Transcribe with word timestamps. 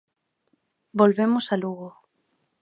Volvemos 0.99 1.45
a 1.53 1.55
Lugo. 1.61 1.89